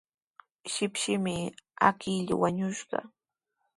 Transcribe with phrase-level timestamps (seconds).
[0.71, 1.37] Shipshimi
[1.87, 2.97] awkilluu wañushqa.